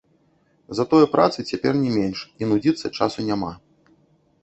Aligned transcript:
Затое 0.79 1.01
працы 1.15 1.39
цяпер 1.53 1.73
не 1.83 1.91
менш 1.99 2.19
і 2.43 2.53
нудзіцца 2.55 2.87
часу 2.97 3.19
няма. 3.33 3.57